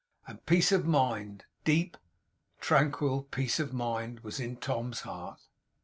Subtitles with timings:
[0.25, 1.95] And peace of mind, deep,
[2.59, 5.41] tranquil peace of mind, was in Tom's heart.